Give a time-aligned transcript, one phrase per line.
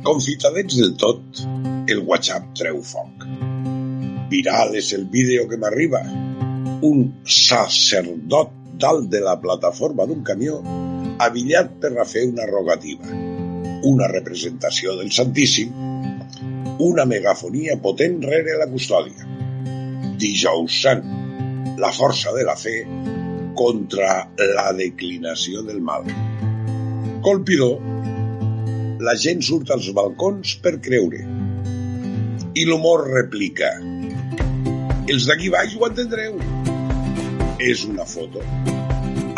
[0.00, 1.42] Confitadets del tot,
[1.92, 3.26] el WhatsApp treu foc.
[4.30, 6.00] Viral és el vídeo que m'arriba.
[6.88, 10.56] Un sacerdot dalt de la plataforma d'un camió
[11.20, 13.12] avillat per a fer una rogativa.
[13.90, 15.76] Una representació del Santíssim,
[16.80, 19.28] una megafonia potent rere la custòdia.
[20.24, 21.04] Dijous Sant,
[21.76, 22.78] la força de la fe
[23.52, 24.16] contra
[24.56, 26.08] la declinació del mal.
[27.20, 27.76] Colpidor,
[29.00, 31.22] la gent surt als balcons per creure.
[32.52, 33.70] I l'humor replica.
[35.10, 36.36] Els d'aquí baix ho entendreu.
[37.70, 38.44] És una foto.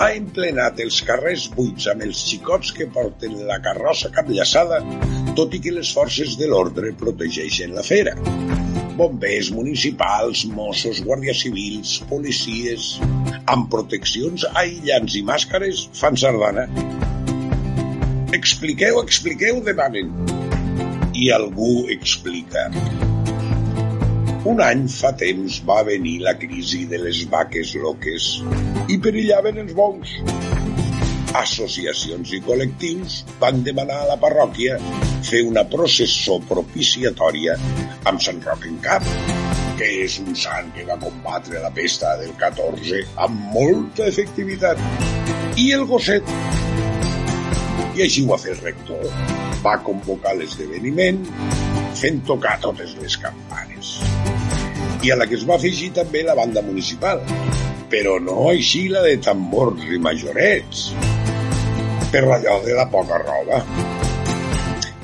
[0.03, 4.81] Ha emplenat els carrers buits amb els xicots que porten la carrossa capllaçada,
[5.39, 8.17] tot i que les forces de l'ordre protegeixen la fera.
[8.99, 12.97] Bombers municipals, Mossos, guàrdies civils, policies,
[13.47, 16.67] amb proteccions aïllants i màscares, fan sardana.
[18.33, 20.09] Expliqueu, expliqueu, demanen.
[21.13, 22.63] I algú explica.
[24.49, 28.29] Un any fa temps va venir la crisi de les vaques loques
[28.89, 30.15] i perillaven els bous.
[31.43, 34.81] Associacions i col·lectius van demanar a la parròquia
[35.29, 37.59] fer una processó propiciatòria
[38.09, 39.13] amb Sant Roc en cap,
[39.77, 44.81] que és un sant que va combatre la pesta del 14 amb molta efectivitat.
[45.61, 46.25] I el gosset
[47.97, 49.05] i així ho va fer el rector.
[49.63, 51.21] Va convocar l'esdeveniment
[51.99, 53.97] fent tocar totes les campanes.
[55.03, 57.21] I a la que es va afegir també la banda municipal,
[57.93, 60.87] però no així la de tambors i majorets,
[62.13, 63.61] per allò de la poca roba.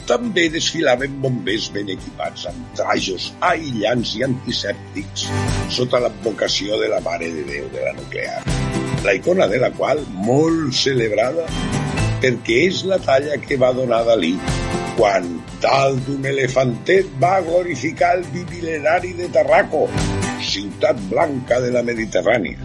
[0.09, 5.27] També desfilaven bombers ben equipats amb trajos aïllants i antisèptics
[5.77, 8.41] sota l'advocació de la Mare de Déu de la Nuclear,
[9.05, 11.45] la icona de la qual, molt celebrada,
[12.23, 14.35] perquè és la talla que va donar Dalí
[14.99, 15.27] quan,
[15.63, 19.85] dalt d'un elefantet, va glorificar el bibilenari de Tarraco,
[20.43, 22.59] ciutat blanca de la Mediterrània.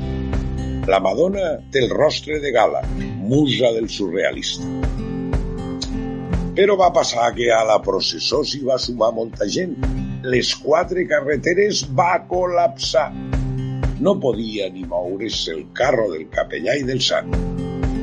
[0.89, 2.81] La Madonna té el rostre de gala,
[3.22, 4.66] musa del surrealista.
[6.57, 9.78] Però va passar que a la processó s'hi va sumar molta gent.
[10.25, 13.11] Les quatre carreteres va col·lapsar.
[14.01, 17.29] No podia ni moure's el carro del capellà i del sant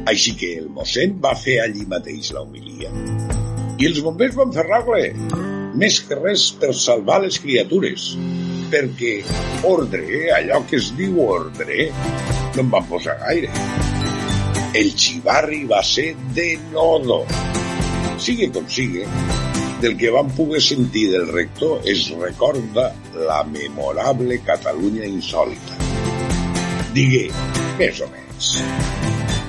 [0.08, 2.90] així que el mossèn va fer allí mateix la humilia.
[3.80, 5.02] I els bombers van fer ragle,
[5.80, 8.10] més que res per salvar les criatures,
[8.72, 9.20] perquè
[9.68, 11.90] ordre, allò que es diu ordre,
[12.54, 13.52] no em van posar gaire.
[14.80, 17.24] El xivarri va ser de nodo.
[18.20, 19.06] Sigue com sigue,
[19.80, 22.90] del que vam poder sentir del rector es recorda
[23.26, 25.80] la memorable Catalunya insòlita.
[26.94, 27.26] Digue,
[27.80, 28.54] més o menys.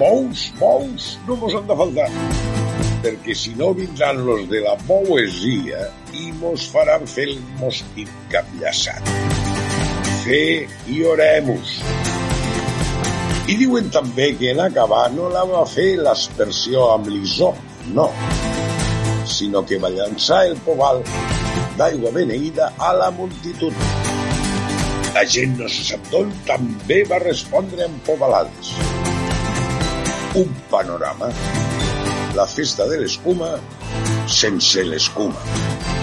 [0.01, 2.07] Bous, bous, no mos han de faltar,
[3.03, 5.81] perquè si no vindran los de la poesia
[6.17, 9.11] i mos faran fer el mosquit capllaçat.
[10.23, 10.39] Fe
[10.89, 11.75] i oremus.
[13.45, 17.51] I diuen també que en acabar no la va fer l'aspersió amb l'isó,
[17.93, 18.07] no,
[19.35, 21.03] sinó que va llançar el pobal
[21.77, 23.85] d'aigua beneïda a la multitud.
[25.13, 28.73] La gent no se sap d'on també va respondre amb pobalades
[30.35, 31.29] un panorama.
[32.35, 33.51] La festa de l'escuma
[34.27, 36.00] sense l'escuma.